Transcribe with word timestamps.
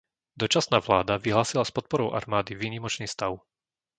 Dočasná 0.37 0.79
vláda 0.81 1.17
vyhlásila 1.21 1.61
s 1.65 1.69
podporou 1.71 2.09
armády 2.11 2.55
výnimočný 2.57 3.05
stav. 3.07 3.37